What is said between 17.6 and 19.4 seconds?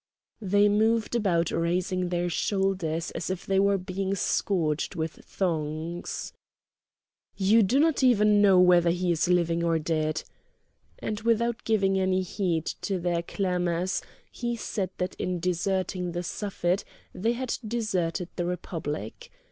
deserted the Republic.